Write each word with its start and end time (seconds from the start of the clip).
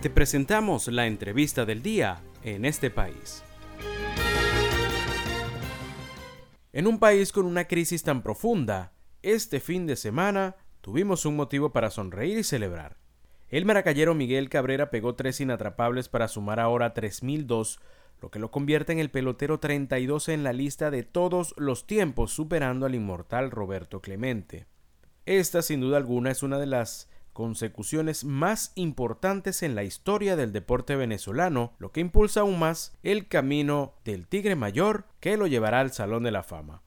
Te 0.00 0.10
presentamos 0.10 0.86
la 0.86 1.08
entrevista 1.08 1.66
del 1.66 1.82
día 1.82 2.22
en 2.44 2.64
este 2.64 2.88
país. 2.88 3.42
En 6.72 6.86
un 6.86 7.00
país 7.00 7.32
con 7.32 7.46
una 7.46 7.64
crisis 7.64 8.04
tan 8.04 8.22
profunda, 8.22 8.92
este 9.22 9.58
fin 9.58 9.88
de 9.88 9.96
semana 9.96 10.54
tuvimos 10.82 11.26
un 11.26 11.34
motivo 11.34 11.72
para 11.72 11.90
sonreír 11.90 12.38
y 12.38 12.44
celebrar. 12.44 12.96
El 13.48 13.64
maracayero 13.64 14.14
Miguel 14.14 14.48
Cabrera 14.48 14.88
pegó 14.90 15.16
tres 15.16 15.40
inatrapables 15.40 16.08
para 16.08 16.28
sumar 16.28 16.60
ahora 16.60 16.94
3002, 16.94 17.80
lo 18.22 18.30
que 18.30 18.38
lo 18.38 18.52
convierte 18.52 18.92
en 18.92 19.00
el 19.00 19.10
pelotero 19.10 19.58
32 19.58 20.28
en 20.28 20.44
la 20.44 20.52
lista 20.52 20.92
de 20.92 21.02
todos 21.02 21.54
los 21.56 21.88
tiempos, 21.88 22.30
superando 22.30 22.86
al 22.86 22.94
inmortal 22.94 23.50
Roberto 23.50 24.00
Clemente. 24.00 24.66
Esta, 25.26 25.60
sin 25.60 25.80
duda 25.80 25.96
alguna, 25.96 26.30
es 26.30 26.44
una 26.44 26.60
de 26.60 26.66
las 26.66 27.08
consecuciones 27.38 28.24
más 28.24 28.72
importantes 28.74 29.62
en 29.62 29.76
la 29.76 29.84
historia 29.84 30.34
del 30.34 30.52
deporte 30.52 30.96
venezolano, 30.96 31.72
lo 31.78 31.92
que 31.92 32.00
impulsa 32.00 32.40
aún 32.40 32.58
más 32.58 32.98
el 33.04 33.28
camino 33.28 33.94
del 34.04 34.26
Tigre 34.26 34.56
Mayor 34.56 35.04
que 35.20 35.36
lo 35.36 35.46
llevará 35.46 35.78
al 35.78 35.92
Salón 35.92 36.24
de 36.24 36.32
la 36.32 36.42
Fama. 36.42 36.82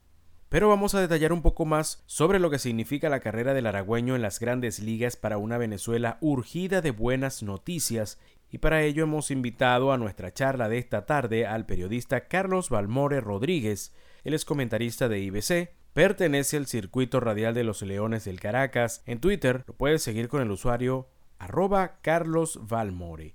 Pero 0.50 0.68
vamos 0.68 0.94
a 0.94 1.00
detallar 1.00 1.32
un 1.32 1.40
poco 1.40 1.64
más 1.64 2.02
sobre 2.04 2.38
lo 2.38 2.50
que 2.50 2.58
significa 2.58 3.08
la 3.08 3.20
carrera 3.20 3.54
del 3.54 3.66
aragüeño 3.66 4.14
en 4.14 4.20
las 4.20 4.40
grandes 4.40 4.78
ligas 4.78 5.16
para 5.16 5.38
una 5.38 5.56
Venezuela 5.56 6.18
urgida 6.20 6.82
de 6.82 6.90
buenas 6.90 7.42
noticias 7.42 8.18
y 8.50 8.58
para 8.58 8.82
ello 8.82 9.04
hemos 9.04 9.30
invitado 9.30 9.90
a 9.90 9.96
nuestra 9.96 10.34
charla 10.34 10.68
de 10.68 10.76
esta 10.76 11.06
tarde 11.06 11.46
al 11.46 11.64
periodista 11.64 12.28
Carlos 12.28 12.68
Balmore 12.68 13.22
Rodríguez, 13.22 13.94
él 14.22 14.34
es 14.34 14.44
comentarista 14.44 15.08
de 15.08 15.18
IBC, 15.18 15.70
Pertenece 15.94 16.56
al 16.56 16.66
circuito 16.66 17.20
radial 17.20 17.52
de 17.52 17.64
los 17.64 17.82
Leones 17.82 18.24
del 18.24 18.40
Caracas. 18.40 19.02
En 19.04 19.20
Twitter 19.20 19.62
lo 19.66 19.74
puedes 19.74 20.02
seguir 20.02 20.28
con 20.28 20.40
el 20.40 20.50
usuario 20.50 21.06
arroba 21.38 21.98
Carlos 22.00 22.58
Valmore. 22.66 23.34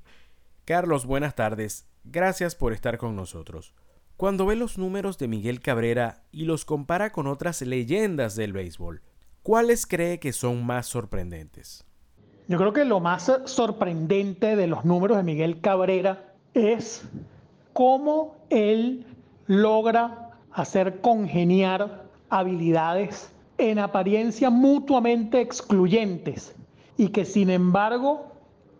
Carlos, 0.65 1.05
buenas 1.05 1.35
tardes. 1.35 1.85
Gracias 2.03 2.55
por 2.55 2.73
estar 2.73 2.97
con 2.97 3.15
nosotros. 3.15 3.75
Cuando 4.15 4.47
ve 4.47 4.55
los 4.55 4.79
números 4.79 5.19
de 5.19 5.27
Miguel 5.27 5.59
Cabrera 5.59 6.23
y 6.31 6.45
los 6.45 6.65
compara 6.65 7.11
con 7.11 7.27
otras 7.27 7.61
leyendas 7.61 8.35
del 8.35 8.53
béisbol, 8.53 9.03
¿cuáles 9.43 9.85
cree 9.85 10.19
que 10.19 10.33
son 10.33 10.65
más 10.65 10.87
sorprendentes? 10.87 11.85
Yo 12.47 12.57
creo 12.57 12.73
que 12.73 12.85
lo 12.85 12.99
más 12.99 13.31
sorprendente 13.45 14.55
de 14.55 14.65
los 14.65 14.83
números 14.83 15.17
de 15.17 15.23
Miguel 15.23 15.61
Cabrera 15.61 16.33
es 16.55 17.03
cómo 17.73 18.35
él 18.49 19.05
logra 19.45 20.31
hacer 20.51 21.01
congeniar 21.01 22.06
habilidades 22.29 23.31
en 23.57 23.79
apariencia 23.79 24.49
mutuamente 24.49 25.41
excluyentes 25.41 26.55
y 26.97 27.09
que 27.09 27.25
sin 27.25 27.49
embargo 27.49 28.31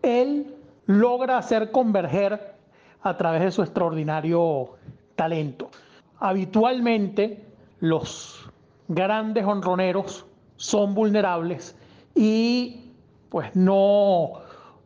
él 0.02 0.54
logra 0.86 1.38
hacer 1.38 1.70
converger 1.70 2.54
a 3.02 3.16
través 3.16 3.42
de 3.42 3.50
su 3.50 3.62
extraordinario 3.62 4.70
talento. 5.16 5.70
Habitualmente 6.18 7.44
los 7.80 8.50
grandes 8.88 9.44
honroneros 9.44 10.26
son 10.56 10.94
vulnerables 10.94 11.76
y 12.14 12.92
pues 13.28 13.54
no 13.54 14.32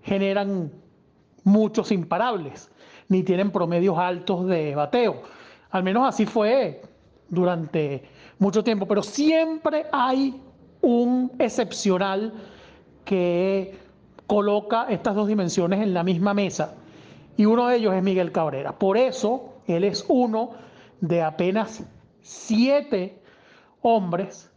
generan 0.03 0.73
muchos 1.45 1.93
imparables 1.93 2.71
ni 3.09 3.23
tienen 3.23 3.51
promedios 3.51 3.99
altos 3.99 4.47
de 4.47 4.75
bateo. 4.75 5.23
Al 5.71 5.83
menos 5.83 6.09
así 6.09 6.27
fue 6.27 6.83
durante 7.33 8.05
mucho 8.39 8.63
tiempo, 8.63 8.87
pero 8.87 9.03
siempre 9.03 9.87
hay 9.91 10.39
un 10.83 11.33
excepcional 11.39 12.35
que 13.07 13.75
coloca 14.27 14.87
estas 14.91 15.15
dos 15.15 15.27
dimensiones 15.27 15.81
en 15.81 15.95
la 15.95 16.03
misma 16.03 16.35
mesa 16.35 16.75
y 17.39 17.47
uno 17.47 17.69
de 17.69 17.77
ellos 17.77 17.95
es 17.95 18.03
Miguel 18.03 18.33
Cabrera. 18.33 18.79
Por 18.79 18.99
eso 18.99 19.55
él 19.67 19.85
es 19.85 20.05
uno 20.09 20.51
de 21.01 21.23
apenas 21.23 21.83
siete 22.21 23.19
hombres 23.81 24.51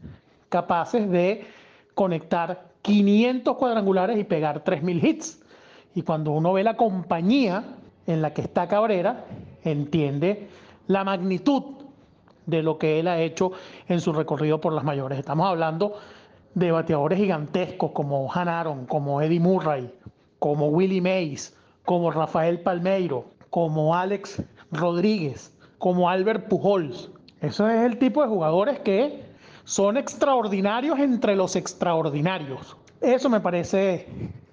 capaces 0.49 1.09
de 1.09 1.45
conectar 1.93 2.73
500 2.81 3.55
cuadrangulares 3.55 4.19
y 4.19 4.25
pegar 4.25 4.65
3.000 4.65 5.03
hits. 5.03 5.41
Y 5.95 6.01
cuando 6.01 6.31
uno 6.31 6.51
ve 6.51 6.63
la 6.65 6.75
compañía 6.75 7.63
en 8.05 8.21
la 8.21 8.33
que 8.33 8.41
está 8.41 8.67
Cabrera, 8.67 9.25
entiende 9.63 10.49
la 10.87 11.05
magnitud 11.05 11.84
de 12.45 12.63
lo 12.63 12.77
que 12.77 12.99
él 12.99 13.07
ha 13.07 13.19
hecho 13.19 13.51
en 13.87 14.01
su 14.01 14.13
recorrido 14.13 14.61
por 14.61 14.73
las 14.73 14.83
mayores. 14.83 15.19
Estamos 15.19 15.47
hablando 15.47 15.93
de 16.53 16.71
bateadores 16.71 17.19
gigantescos 17.19 17.91
como 17.91 18.31
Han 18.33 18.47
Aaron, 18.47 18.85
como 18.85 19.21
Eddie 19.21 19.39
Murray, 19.39 19.91
como 20.39 20.67
Willie 20.67 21.01
Mays, 21.01 21.55
como 21.83 22.11
Rafael 22.11 22.61
Palmeiro, 22.61 23.25
como 23.49 23.95
Alex 23.95 24.41
Rodríguez, 24.71 25.53
como 25.77 26.09
Albert 26.09 26.47
Pujols. 26.47 27.11
Eso 27.41 27.67
es 27.69 27.83
el 27.83 27.97
tipo 27.97 28.21
de 28.21 28.27
jugadores 28.29 28.79
que 28.79 29.23
son 29.65 29.97
extraordinarios 29.97 30.99
entre 30.99 31.35
los 31.35 31.55
extraordinarios. 31.55 32.77
Eso 33.01 33.29
me 33.29 33.39
parece 33.39 34.07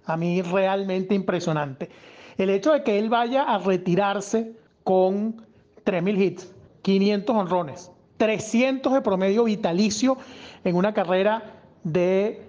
a 0.04 0.16
mí 0.16 0.42
realmente 0.42 1.14
impresionante. 1.14 1.88
El 2.36 2.50
hecho 2.50 2.72
de 2.72 2.82
que 2.82 2.98
él 2.98 3.08
vaya 3.08 3.42
a 3.42 3.58
retirarse 3.58 4.52
con 4.84 5.36
3.000 5.84 6.20
hits, 6.20 6.54
500 6.82 7.36
honrones, 7.36 7.90
300 8.16 8.92
de 8.92 9.00
promedio 9.00 9.44
vitalicio 9.44 10.18
en 10.64 10.76
una 10.76 10.92
carrera 10.92 11.42
de 11.84 12.42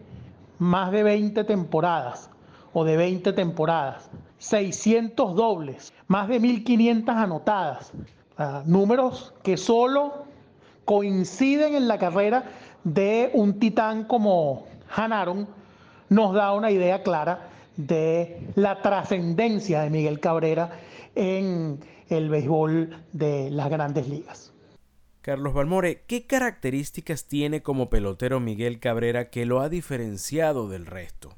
más 0.59 0.91
de 0.91 1.03
20 1.03 1.43
temporadas 1.43 2.29
o 2.73 2.83
de 2.83 2.97
20 2.97 3.33
temporadas, 3.33 4.09
600 4.39 5.35
dobles, 5.35 5.93
más 6.07 6.27
de 6.27 6.39
1500 6.39 7.15
anotadas, 7.15 7.91
números 8.65 9.33
que 9.43 9.57
solo 9.57 10.25
coinciden 10.85 11.75
en 11.75 11.87
la 11.87 11.97
carrera 11.97 12.43
de 12.83 13.31
un 13.33 13.59
titán 13.59 14.03
como 14.05 14.65
Hanaron, 14.95 15.47
nos 16.09 16.33
da 16.33 16.53
una 16.53 16.71
idea 16.71 17.03
clara 17.03 17.49
de 17.77 18.47
la 18.55 18.81
trascendencia 18.81 19.81
de 19.81 19.89
Miguel 19.89 20.19
Cabrera 20.19 20.79
en 21.15 21.79
el 22.09 22.29
béisbol 22.29 23.03
de 23.11 23.49
las 23.49 23.69
grandes 23.69 24.07
ligas. 24.07 24.53
Carlos 25.21 25.53
Balmore, 25.53 26.03
¿qué 26.05 26.27
características 26.27 27.25
tiene 27.25 27.61
como 27.61 27.89
pelotero 27.89 28.39
Miguel 28.39 28.79
Cabrera 28.79 29.29
que 29.29 29.45
lo 29.45 29.61
ha 29.61 29.69
diferenciado 29.69 30.67
del 30.67 30.85
resto? 30.85 31.29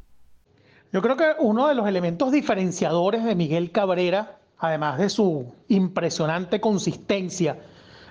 Yo 0.92 1.02
creo 1.02 1.18
que 1.18 1.34
uno 1.40 1.68
de 1.68 1.76
los 1.76 1.88
elementos 1.88 2.32
diferenciadores 2.32 3.24
de 3.24 3.36
Miguel 3.36 3.72
Cabrera, 3.72 4.40
además 4.58 4.98
de 4.98 5.10
su 5.10 5.54
impresionante 5.68 6.60
consistencia, 6.60 7.60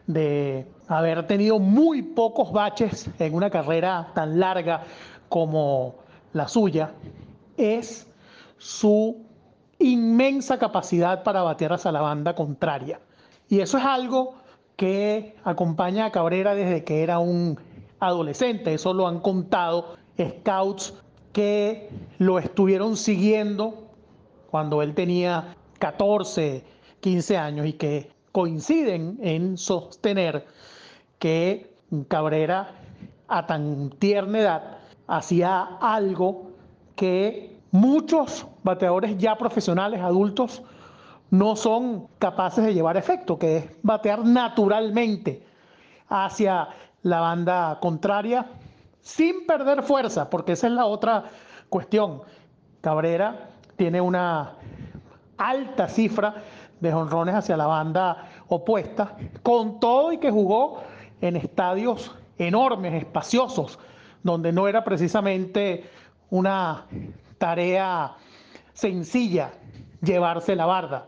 de 0.06 0.66
haber 0.86 1.26
tenido 1.26 1.58
muy 1.58 2.02
pocos 2.02 2.52
baches 2.52 3.10
en 3.18 3.34
una 3.34 3.50
carrera 3.50 4.12
tan 4.14 4.38
larga 4.38 4.84
como 5.28 5.96
la 6.34 6.46
suya, 6.46 6.92
es 7.56 8.06
su 8.64 9.26
inmensa 9.78 10.58
capacidad 10.58 11.22
para 11.22 11.42
batear 11.42 11.74
hacia 11.74 11.92
la 11.92 12.00
banda 12.00 12.34
contraria. 12.34 12.98
Y 13.46 13.60
eso 13.60 13.76
es 13.76 13.84
algo 13.84 14.36
que 14.74 15.36
acompaña 15.44 16.06
a 16.06 16.10
Cabrera 16.10 16.54
desde 16.54 16.82
que 16.82 17.02
era 17.02 17.18
un 17.18 17.60
adolescente. 18.00 18.72
Eso 18.72 18.94
lo 18.94 19.06
han 19.06 19.20
contado 19.20 19.96
scouts 20.18 20.94
que 21.34 21.90
lo 22.16 22.38
estuvieron 22.38 22.96
siguiendo 22.96 23.90
cuando 24.50 24.80
él 24.80 24.94
tenía 24.94 25.56
14, 25.78 26.64
15 27.00 27.36
años 27.36 27.66
y 27.66 27.74
que 27.74 28.10
coinciden 28.32 29.18
en 29.20 29.58
sostener 29.58 30.46
que 31.18 31.70
Cabrera 32.08 32.70
a 33.28 33.44
tan 33.44 33.90
tierna 33.90 34.38
edad 34.38 34.78
hacía 35.06 35.76
algo 35.82 36.50
que 36.96 37.53
muchos 37.74 38.46
bateadores 38.62 39.18
ya 39.18 39.36
profesionales, 39.36 40.00
adultos, 40.00 40.62
no 41.30 41.56
son 41.56 42.06
capaces 42.20 42.64
de 42.64 42.72
llevar 42.72 42.96
efecto, 42.96 43.36
que 43.36 43.56
es 43.56 43.64
batear 43.82 44.24
naturalmente 44.24 45.42
hacia 46.08 46.68
la 47.02 47.18
banda 47.18 47.80
contraria 47.80 48.46
sin 49.00 49.44
perder 49.44 49.82
fuerza, 49.82 50.30
porque 50.30 50.52
esa 50.52 50.68
es 50.68 50.72
la 50.72 50.86
otra 50.86 51.24
cuestión. 51.68 52.22
Cabrera 52.80 53.48
tiene 53.74 54.00
una 54.00 54.52
alta 55.36 55.88
cifra 55.88 56.44
de 56.78 56.94
honrones 56.94 57.34
hacia 57.34 57.56
la 57.56 57.66
banda 57.66 58.28
opuesta, 58.46 59.16
con 59.42 59.80
todo 59.80 60.12
y 60.12 60.18
que 60.18 60.30
jugó 60.30 60.80
en 61.20 61.34
estadios 61.34 62.14
enormes, 62.38 62.94
espaciosos, 62.94 63.80
donde 64.22 64.52
no 64.52 64.68
era 64.68 64.84
precisamente 64.84 65.90
una 66.30 66.86
tarea 67.38 68.16
sencilla 68.72 69.52
llevarse 70.02 70.56
la 70.56 70.66
barda. 70.66 71.06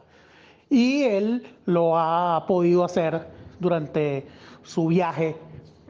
Y 0.68 1.04
él 1.04 1.46
lo 1.64 1.98
ha 1.98 2.44
podido 2.46 2.84
hacer 2.84 3.28
durante 3.60 4.26
su 4.62 4.88
viaje 4.88 5.36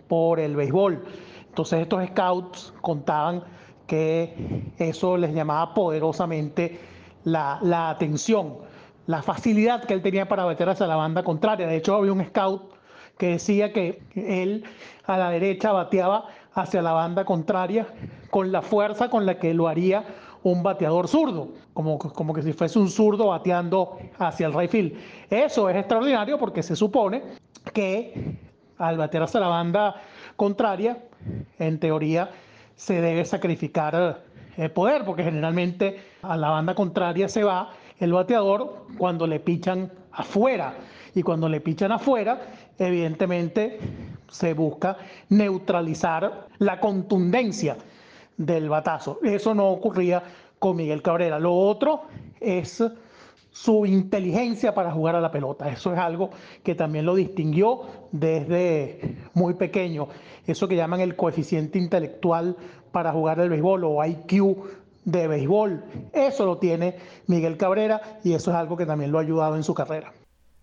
por 0.09 0.38
el 0.38 0.56
béisbol. 0.56 1.05
Entonces 1.49 1.81
estos 1.81 2.05
scouts 2.09 2.75
contaban 2.83 3.43
que 3.87 4.73
eso 4.79 5.17
les 5.17 5.33
llamaba 5.33 5.73
poderosamente 5.73 6.79
la, 7.25 7.59
la 7.62 7.91
atención, 7.91 8.59
la 9.06 9.23
facilidad 9.23 9.85
que 9.85 9.94
él 9.94 10.03
tenía 10.03 10.29
para 10.29 10.47
meter 10.47 10.69
hacia 10.69 10.87
la 10.87 10.97
banda 10.97 11.23
contraria. 11.23 11.67
De 11.67 11.77
hecho, 11.77 11.94
había 11.94 12.12
un 12.12 12.25
scout 12.25 12.75
que 13.17 13.29
decía 13.29 13.73
que 13.73 14.03
él 14.15 14.65
a 15.06 15.17
la 15.17 15.31
derecha 15.31 15.73
bateaba 15.73 16.27
hacia 16.53 16.83
la 16.83 16.93
banda 16.93 17.25
contraria 17.25 17.87
con 18.31 18.53
la 18.53 18.62
fuerza 18.62 19.09
con 19.09 19.25
la 19.25 19.38
que 19.38 19.55
lo 19.55 19.69
haría 19.69 20.05
un 20.46 20.62
bateador 20.62 21.08
zurdo, 21.08 21.48
como, 21.75 21.98
como 21.98 22.32
que 22.32 22.40
si 22.40 22.52
fuese 22.52 22.78
un 22.78 22.88
zurdo 22.88 23.26
bateando 23.26 23.98
hacia 24.16 24.46
el 24.46 24.54
right 24.54 24.70
field. 24.70 24.93
Eso 25.28 25.69
es 25.69 25.75
extraordinario 25.75 26.38
porque 26.38 26.62
se 26.62 26.76
supone 26.76 27.20
que 27.72 28.38
al 28.78 28.96
batear 28.96 29.25
hacia 29.25 29.40
la 29.40 29.48
banda 29.48 29.96
contraria, 30.37 30.98
en 31.58 31.81
teoría, 31.81 32.31
se 32.76 33.00
debe 33.00 33.25
sacrificar 33.25 34.22
el 34.56 34.70
poder, 34.70 35.04
porque 35.04 35.25
generalmente 35.25 36.00
a 36.22 36.37
la 36.37 36.50
banda 36.50 36.76
contraria 36.76 37.28
se 37.28 37.42
va 37.42 37.72
el 37.99 38.12
bateador 38.12 38.87
cuando 38.99 39.26
le 39.26 39.40
pichan 39.40 39.90
afuera. 40.12 40.75
Y 41.12 41.22
cuando 41.22 41.49
le 41.49 41.60
pichan 41.60 41.90
afuera, 41.90 42.40
evidentemente 42.78 43.81
se 44.28 44.54
busca 44.54 44.96
neutralizar 45.28 46.46
la 46.58 46.78
contundencia 46.78 47.76
del 48.37 48.69
batazo. 48.69 49.19
Eso 49.23 49.55
no 49.55 49.69
ocurría 49.69 50.23
con 50.59 50.77
Miguel 50.77 51.03
Cabrera. 51.03 51.38
Lo 51.38 51.55
otro 51.55 52.03
es 52.41 52.83
su 53.50 53.87
inteligencia 53.87 54.75
para 54.75 54.93
jugar 54.93 55.17
a 55.17 55.21
la 55.21 55.31
pelota. 55.31 55.71
Eso 55.71 55.93
es 55.93 55.99
algo 55.99 56.31
que 56.62 56.75
también 56.75 57.06
lo 57.06 57.15
distinguió 57.15 57.83
desde 58.12 59.17
muy 59.33 59.55
pequeño. 59.55 60.09
Eso 60.47 60.69
que 60.69 60.77
llaman 60.77 61.00
el 61.00 61.17
coeficiente 61.17 61.79
intelectual 61.79 62.56
para 62.93 63.12
jugar 63.12 63.41
el 63.41 63.49
béisbol 63.49 63.85
o 63.85 64.05
IQ 64.05 64.56
de 65.06 65.29
béisbol. 65.29 65.85
Eso 66.12 66.44
lo 66.44 66.59
tiene 66.59 66.97
Miguel 67.27 67.56
Cabrera 67.56 68.21
y 68.23 68.35
eso 68.35 68.50
es 68.50 68.56
algo 68.56 68.77
que 68.77 68.85
también 68.85 69.11
lo 69.11 69.19
ha 69.19 69.23
ayudado 69.23 69.56
en 69.56 69.62
su 69.62 69.73
carrera. 69.73 70.12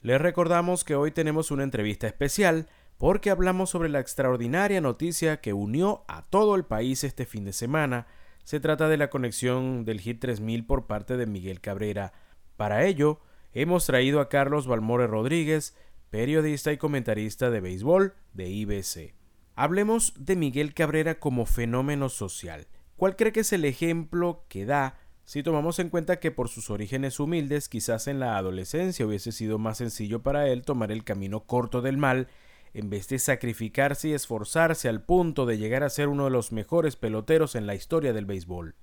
Les 0.02 0.22
recordamos 0.22 0.84
que 0.84 0.96
hoy 0.96 1.12
tenemos 1.12 1.50
una 1.50 1.64
entrevista 1.64 2.06
especial 2.08 2.68
porque 3.04 3.32
hablamos 3.32 3.70
sobre 3.70 3.90
la 3.90 4.00
extraordinaria 4.00 4.80
noticia 4.80 5.42
que 5.42 5.52
unió 5.52 6.06
a 6.08 6.22
todo 6.22 6.56
el 6.56 6.64
país 6.64 7.04
este 7.04 7.26
fin 7.26 7.44
de 7.44 7.52
semana. 7.52 8.08
Se 8.46 8.62
trata 8.62 8.88
de 8.88 8.96
la 8.96 9.10
conexión 9.10 9.84
del 9.84 10.00
Hit 10.00 10.22
3000 10.22 10.66
por 10.66 10.88
parte 10.88 11.18
de 11.18 11.26
Miguel 11.26 11.60
Cabrera. 11.60 12.14
Para 12.56 12.86
ello, 12.86 13.20
hemos 13.52 13.86
traído 13.86 14.22
a 14.22 14.30
Carlos 14.30 14.68
Balmore 14.68 15.08
Rodríguez, 15.08 15.76
periodista 16.12 16.72
y 16.72 16.78
comentarista 16.78 17.50
de 17.50 17.60
béisbol 17.60 18.14
de 18.32 18.48
IBC. 18.50 19.14
Hablemos 19.54 20.14
de 20.18 20.38
Miguel 20.38 20.74
Cabrera 20.74 21.20
como 21.20 21.46
fenómeno 21.46 22.08
social. 22.08 22.68
¿Cuál 22.96 23.18
cree 23.18 23.34
que 23.34 23.42
es 23.42 23.52
el 23.52 23.66
ejemplo 23.66 24.46
que 24.48 24.66
da 24.66 24.98
si 25.26 25.44
tomamos 25.44 25.78
en 25.80 25.90
cuenta 25.90 26.22
que 26.22 26.32
por 26.32 26.48
sus 26.48 26.70
orígenes 26.70 27.20
humildes 27.20 27.68
quizás 27.68 28.08
en 28.08 28.22
la 28.22 28.38
adolescencia 28.38 29.06
hubiese 29.06 29.34
sido 29.34 29.60
más 29.60 29.80
sencillo 29.80 30.24
para 30.24 30.48
él 30.48 30.62
tomar 30.62 30.90
el 30.90 31.04
camino 31.04 31.42
corto 31.42 31.82
del 31.82 31.98
mal 31.98 32.30
en 32.74 32.90
vez 32.90 33.08
de 33.08 33.20
sacrificarse 33.20 34.10
y 34.10 34.14
esforzarse 34.14 34.90
al 34.90 35.02
punto 35.02 35.46
de 35.46 35.58
llegar 35.58 35.84
a 35.84 35.90
ser 35.90 36.08
uno 36.08 36.26
de 36.26 36.32
los 36.32 36.52
mejores 36.52 36.96
peloteros 36.96 37.56
en 37.56 37.68
la 37.68 37.76
historia 37.76 38.14
del 38.14 38.26
béisbol. 38.26 38.76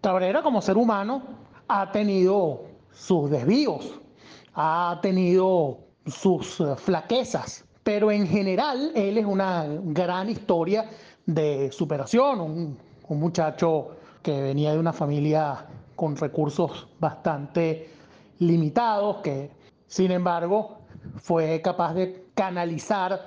Cabrera 0.00 0.42
como 0.42 0.62
ser 0.62 0.76
humano 0.76 1.22
ha 1.68 1.92
tenido 1.92 2.62
sus 2.92 3.30
desvíos, 3.30 4.00
ha 4.54 4.98
tenido 5.02 5.78
sus 6.06 6.60
eh, 6.60 6.74
flaquezas, 6.76 7.64
pero 7.84 8.10
en 8.10 8.26
general 8.26 8.92
él 8.94 9.18
es 9.18 9.24
una 9.24 9.66
gran 9.68 10.28
historia 10.28 10.90
de 11.26 11.70
superación, 11.70 12.40
un, 12.40 12.78
un 13.08 13.20
muchacho 13.20 13.96
que 14.22 14.40
venía 14.40 14.72
de 14.72 14.78
una 14.78 14.92
familia 14.92 15.66
con 15.94 16.16
recursos 16.16 16.88
bastante 16.98 17.90
limitados, 18.38 19.18
que 19.18 19.50
sin 19.86 20.10
embargo 20.10 20.78
fue 21.16 21.60
capaz 21.62 21.94
de 21.94 22.29
canalizar 22.40 23.26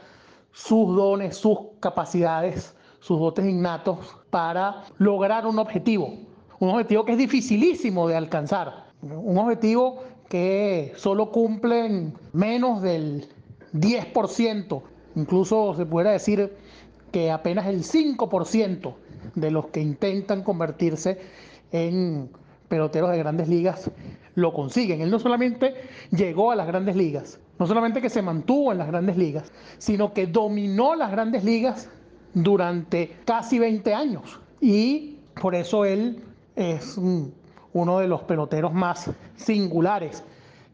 sus 0.51 0.95
dones, 0.95 1.37
sus 1.37 1.59
capacidades, 1.79 2.75
sus 2.99 3.19
dotes 3.19 3.45
innatos 3.45 3.99
para 4.31 4.85
lograr 4.97 5.45
un 5.45 5.59
objetivo. 5.59 6.17
Un 6.59 6.69
objetivo 6.71 7.05
que 7.05 7.11
es 7.11 7.19
dificilísimo 7.19 8.07
de 8.07 8.15
alcanzar. 8.15 8.87
Un 9.03 9.37
objetivo 9.37 9.99
que 10.29 10.93
solo 10.95 11.31
cumplen 11.31 12.15
menos 12.31 12.81
del 12.81 13.27
10%. 13.73 14.81
Incluso 15.15 15.75
se 15.75 15.85
pudiera 15.85 16.09
decir 16.09 16.51
que 17.11 17.29
apenas 17.29 17.67
el 17.67 17.83
5% 17.83 18.95
de 19.35 19.51
los 19.51 19.67
que 19.67 19.81
intentan 19.81 20.41
convertirse 20.41 21.21
en 21.71 22.31
peloteros 22.73 23.11
de 23.11 23.19
grandes 23.19 23.47
ligas 23.47 23.91
lo 24.33 24.51
consiguen. 24.51 25.01
Él 25.01 25.11
no 25.11 25.19
solamente 25.19 25.75
llegó 26.09 26.49
a 26.49 26.55
las 26.55 26.65
grandes 26.65 26.95
ligas, 26.95 27.39
no 27.59 27.67
solamente 27.67 28.01
que 28.01 28.09
se 28.09 28.23
mantuvo 28.23 28.71
en 28.71 28.79
las 28.79 28.87
grandes 28.87 29.15
ligas, 29.15 29.51
sino 29.77 30.11
que 30.11 30.25
dominó 30.25 30.95
las 30.95 31.11
grandes 31.11 31.43
ligas 31.43 31.87
durante 32.33 33.15
casi 33.25 33.59
20 33.59 33.93
años. 33.93 34.39
Y 34.59 35.17
por 35.39 35.53
eso 35.53 35.85
él 35.85 36.23
es 36.55 36.97
uno 36.97 37.99
de 37.99 38.07
los 38.07 38.21
peloteros 38.23 38.73
más 38.73 39.11
singulares 39.35 40.23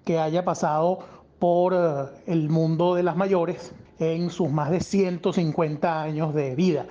que 0.05 0.19
haya 0.19 0.45
pasado 0.45 0.99
por 1.37 1.73
eh, 1.73 2.05
el 2.27 2.47
mundo 2.47 2.95
de 2.95 3.03
las 3.03 3.17
mayores 3.17 3.73
en 3.99 4.29
sus 4.29 4.49
más 4.49 4.71
de 4.71 4.79
150 4.79 6.01
años 6.01 6.33
de 6.33 6.55
vida. 6.55 6.85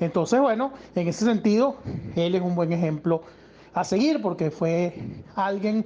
Entonces, 0.00 0.40
bueno, 0.40 0.72
en 0.94 1.06
ese 1.06 1.26
sentido, 1.26 1.76
él 2.16 2.34
es 2.34 2.40
un 2.40 2.54
buen 2.54 2.72
ejemplo 2.72 3.24
a 3.74 3.84
seguir 3.84 4.22
porque 4.22 4.50
fue 4.50 4.94
alguien 5.34 5.84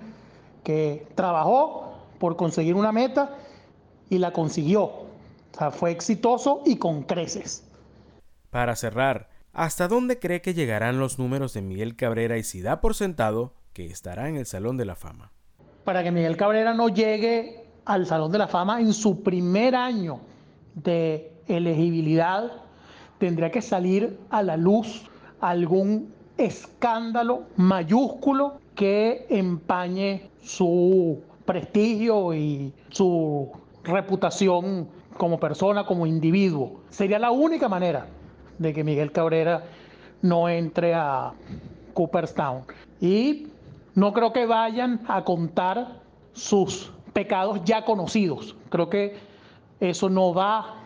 que 0.62 1.06
trabajó 1.14 1.94
por 2.18 2.36
conseguir 2.36 2.74
una 2.74 2.92
meta 2.92 3.36
y 4.10 4.18
la 4.18 4.32
consiguió. 4.32 4.84
O 4.84 5.58
sea, 5.58 5.70
fue 5.70 5.90
exitoso 5.90 6.62
y 6.66 6.76
con 6.76 7.02
creces. 7.02 7.64
Para 8.50 8.76
cerrar, 8.76 9.28
¿hasta 9.52 9.88
dónde 9.88 10.18
cree 10.18 10.42
que 10.42 10.54
llegarán 10.54 10.98
los 10.98 11.18
números 11.18 11.54
de 11.54 11.62
Miguel 11.62 11.96
Cabrera 11.96 12.36
y 12.36 12.42
si 12.42 12.60
da 12.60 12.80
por 12.80 12.94
sentado 12.94 13.54
que 13.72 13.86
estará 13.86 14.28
en 14.28 14.36
el 14.36 14.46
Salón 14.46 14.76
de 14.76 14.84
la 14.84 14.94
Fama? 14.94 15.32
Para 15.84 16.02
que 16.02 16.10
Miguel 16.10 16.36
Cabrera 16.36 16.74
no 16.74 16.88
llegue 16.88 17.64
al 17.84 18.06
Salón 18.06 18.30
de 18.30 18.38
la 18.38 18.48
Fama 18.48 18.80
en 18.80 18.92
su 18.92 19.22
primer 19.22 19.74
año 19.74 20.20
de 20.74 21.32
elegibilidad, 21.46 22.52
tendría 23.18 23.50
que 23.50 23.62
salir 23.62 24.18
a 24.28 24.42
la 24.42 24.56
luz 24.56 25.04
algún 25.40 26.12
escándalo 26.38 27.42
mayúsculo 27.56 28.60
que 28.74 29.26
empañe 29.28 30.30
su 30.40 31.20
prestigio 31.44 32.32
y 32.32 32.72
su 32.90 33.50
reputación 33.84 34.88
como 35.16 35.40
persona, 35.40 35.84
como 35.84 36.06
individuo. 36.06 36.80
Sería 36.88 37.18
la 37.18 37.32
única 37.32 37.68
manera 37.68 38.06
de 38.58 38.72
que 38.72 38.84
Miguel 38.84 39.12
Cabrera 39.12 39.64
no 40.22 40.48
entre 40.48 40.94
a 40.94 41.32
Cooperstown. 41.94 42.62
Y 43.00 43.48
no 43.94 44.12
creo 44.12 44.32
que 44.32 44.46
vayan 44.46 45.00
a 45.08 45.24
contar 45.24 46.00
sus 46.32 46.92
pecados 47.12 47.60
ya 47.64 47.84
conocidos. 47.84 48.54
Creo 48.70 48.88
que 48.88 49.16
eso 49.80 50.08
no 50.08 50.32
va 50.32 50.76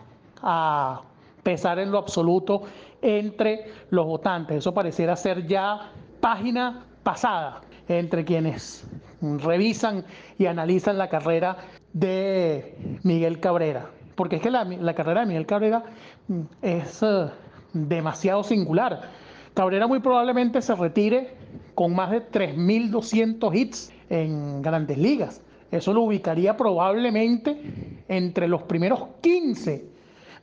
a 0.41 1.01
pesar 1.43 1.77
en 1.77 1.91
lo 1.91 1.99
absoluto 1.99 2.63
entre 3.03 3.65
los 3.89 4.05
votantes. 4.05 4.57
Eso 4.57 4.73
pareciera 4.73 5.15
ser 5.15 5.45
ya 5.45 5.91
página 6.19 6.85
pasada 7.03 7.61
entre 7.87 8.23
quienes 8.23 8.87
revisan 9.21 10.05
y 10.37 10.45
analizan 10.45 10.97
la 10.97 11.09
carrera 11.09 11.57
de 11.91 12.99
Miguel 13.03 13.39
Cabrera. 13.39 13.89
Porque 14.15 14.37
es 14.37 14.41
que 14.41 14.49
la, 14.49 14.93
carrera 14.95 15.21
de 15.21 15.25
Miguel 15.27 15.45
Cabrera 15.45 15.83
mm, 16.27 16.41
es 16.61 17.03
eh, 17.03 17.27
demasiado 17.73 18.43
singular. 18.43 19.09
Cabrera 19.53 19.85
muy 19.85 19.99
probablemente 19.99 20.61
se 20.61 20.73
retire 20.75 21.35
con 21.75 21.93
más 21.93 22.11
de 22.11 22.27
3.200 22.27 23.55
hits 23.55 23.91
en 24.09 24.61
grandes 24.61 24.97
ligas. 24.97 25.41
Eso 25.71 25.93
lo 25.93 26.01
ubicaría 26.03 26.55
probablemente 26.55 27.59
entre 28.07 28.47
los 28.47 28.63
primeros 28.63 29.07
15 29.21 29.92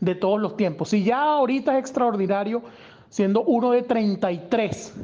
de 0.01 0.15
todos 0.15 0.41
los 0.41 0.57
tiempos. 0.57 0.91
Si 0.91 1.05
ya 1.05 1.23
ahorita 1.23 1.75
es 1.75 1.81
extraordinario, 1.81 2.63
siendo 3.09 3.43
uno 3.43 3.73
de 3.73 3.83
33 3.83 4.95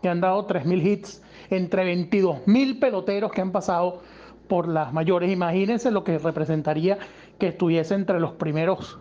que 0.00 0.08
han 0.08 0.20
dado 0.20 0.46
3.000 0.46 0.86
hits 0.86 1.22
entre 1.50 1.94
22.000 1.94 2.80
peloteros 2.80 3.32
que 3.32 3.40
han 3.40 3.52
pasado 3.52 4.02
por 4.48 4.68
las 4.68 4.92
mayores. 4.92 5.30
Imagínense 5.30 5.90
lo 5.90 6.04
que 6.04 6.18
representaría 6.18 6.98
que 7.38 7.48
estuviese 7.48 7.94
entre 7.94 8.20
los 8.20 8.32
primeros 8.32 8.98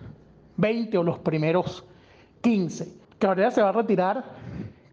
20 0.58 0.98
o 0.98 1.04
los 1.04 1.20
primeros 1.20 1.84
15. 2.42 2.94
Cabrera 3.20 3.52
se 3.52 3.62
va 3.62 3.70
a 3.70 3.74
retirar 3.74 4.24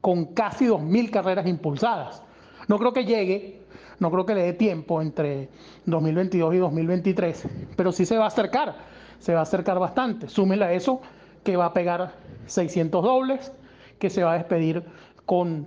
con 0.01 0.27
casi 0.35 0.67
2.000 0.67 1.11
carreras 1.11 1.47
impulsadas. 1.47 2.23
No 2.67 2.79
creo 2.79 2.93
que 2.93 3.05
llegue, 3.05 3.63
no 3.99 4.11
creo 4.11 4.27
que 4.27 4.35
le 4.35 4.43
dé 4.43 4.53
tiempo 4.53 5.01
entre 5.01 5.49
2022 5.87 6.55
y 6.55 6.59
2023, 6.59 7.49
pero 7.77 7.93
sí 7.93 8.05
se 8.05 8.17
va 8.17 8.25
a 8.25 8.29
acercar, 8.29 8.77
se 9.19 9.35
va 9.35 9.41
a 9.41 9.43
acercar 9.43 9.79
bastante. 9.79 10.29
Súmela 10.29 10.67
a 10.67 10.73
eso 10.73 11.01
que 11.45 11.57
va 11.57 11.67
a 11.67 11.73
pegar 11.73 12.13
600 12.47 13.03
dobles, 13.03 13.53
que 13.99 14.11
se 14.11 14.23
va 14.23 14.33
a 14.33 14.39
despedir 14.39 14.85
con 15.27 15.67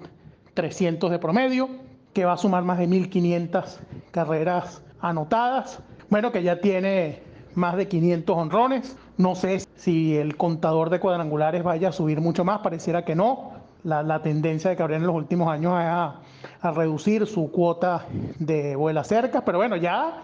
300 0.53 1.11
de 1.11 1.19
promedio, 1.19 1.69
que 2.13 2.25
va 2.25 2.33
a 2.33 2.37
sumar 2.37 2.63
más 2.63 2.77
de 2.77 2.87
1.500 2.87 3.79
carreras 4.11 4.81
anotadas. 4.99 5.79
Bueno, 6.09 6.31
que 6.31 6.43
ya 6.43 6.59
tiene 6.59 7.21
más 7.55 7.75
de 7.75 7.87
500 7.87 8.37
honrones. 8.37 8.97
No 9.17 9.35
sé 9.35 9.59
si 9.75 10.17
el 10.17 10.37
contador 10.37 10.89
de 10.89 10.99
cuadrangulares 10.99 11.63
vaya 11.63 11.89
a 11.89 11.91
subir 11.91 12.21
mucho 12.21 12.43
más, 12.43 12.59
pareciera 12.61 13.03
que 13.05 13.15
no. 13.15 13.53
La, 13.83 14.21
tendencia 14.21 14.69
de 14.69 14.75
Cabrera 14.75 14.99
en 14.99 15.07
los 15.07 15.15
últimos 15.15 15.49
años 15.49 15.73
es 15.79 15.87
a, 15.87 16.71
reducir 16.71 17.25
su 17.25 17.49
cuota 17.49 18.05
de 18.37 18.75
vuelas 18.75 19.07
cercas, 19.07 19.41
pero 19.43 19.57
bueno, 19.57 19.75
ya, 19.75 20.21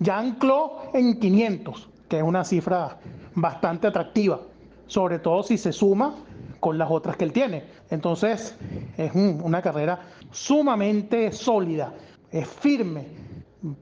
ya 0.00 0.18
ancló 0.18 0.90
en 0.92 1.20
500, 1.20 1.88
que 2.08 2.18
es 2.18 2.22
una 2.22 2.44
cifra 2.44 2.98
bastante 3.34 3.86
atractiva, 3.86 4.40
sobre 4.86 5.18
todo 5.18 5.42
si 5.42 5.58
se 5.58 5.72
suma 5.72 6.14
con 6.60 6.78
las 6.78 6.90
otras 6.90 7.16
que 7.16 7.24
él 7.24 7.32
tiene. 7.32 7.64
Entonces, 7.90 8.56
es 8.96 9.14
una 9.14 9.62
carrera 9.62 10.00
sumamente 10.30 11.32
sólida, 11.32 11.92
es 12.30 12.46
firme, 12.48 13.06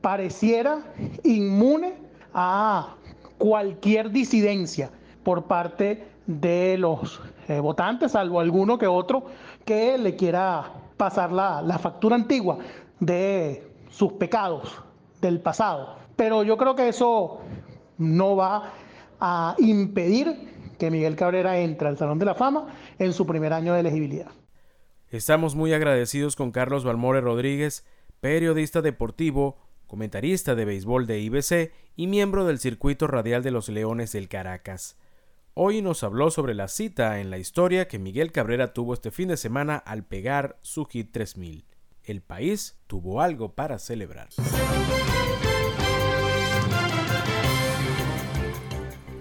pareciera 0.01 0.81
inmune 1.23 1.95
a 2.33 2.95
cualquier 3.39 4.11
disidencia 4.11 4.91
por 5.23 5.45
parte 5.45 6.07
de 6.27 6.77
los 6.79 7.21
eh, 7.49 7.61
votantes, 7.61 8.13
salvo 8.13 8.41
alguno 8.41 8.79
que 8.79 8.87
otro 8.87 9.25
que 9.65 9.99
le 9.99 10.17
quiera 10.17 10.73
pasar 10.97 11.33
la, 11.33 11.61
la 11.63 11.79
factura 11.79 12.17
antigua 12.17 12.59
de 13.01 13.67
sus 13.91 14.13
pecados 14.15 14.73
del 15.21 15.41
pasado. 15.41 15.97
Pero 16.17 16.43
yo 16.43 16.57
creo 16.57 16.75
que 16.75 16.89
eso 16.89 17.41
no 17.99 18.37
va 18.37 18.73
a 19.21 19.55
impedir 19.59 20.55
que 20.79 20.91
Miguel 20.91 21.17
Cabrera 21.17 21.59
entre 21.59 21.89
al 21.89 21.99
Salón 21.99 22.19
de 22.19 22.27
la 22.27 22.35
Fama 22.35 22.75
en 22.99 23.13
su 23.13 23.27
primer 23.27 23.53
año 23.53 23.75
de 23.75 23.81
elegibilidad. 23.81 24.31
Estamos 25.09 25.55
muy 25.55 25.73
agradecidos 25.73 26.35
con 26.37 26.51
Carlos 26.51 26.85
Balmore 26.85 27.21
Rodríguez, 27.21 27.87
periodista 28.21 28.83
deportivo, 28.83 29.59
comentarista 29.87 30.55
de 30.55 30.65
béisbol 30.65 31.07
de 31.07 31.21
IBC 31.21 31.73
y 31.95 32.07
miembro 32.07 32.45
del 32.45 32.59
circuito 32.59 33.07
radial 33.07 33.43
de 33.43 33.53
los 33.53 33.69
Leones 33.69 34.13
del 34.13 34.29
Caracas. 34.29 34.99
Hoy 35.55 35.83
nos 35.83 36.03
habló 36.03 36.33
sobre 36.33 36.55
la 36.55 36.67
cita 36.67 37.21
en 37.21 37.31
la 37.31 37.39
historia 37.39 37.87
que 37.87 38.01
Miguel 38.01 38.33
Cabrera 38.33 38.73
tuvo 38.73 38.93
este 38.93 39.13
fin 39.13 39.29
de 39.29 39.37
semana 39.37 39.77
al 39.77 40.05
pegar 40.05 40.59
su 40.63 40.85
hit 40.87 41.13
3000. 41.13 41.65
El 42.03 42.23
país 42.23 42.77
tuvo 42.89 43.21
algo 43.21 43.55
para 43.55 43.79
celebrar. 43.79 44.31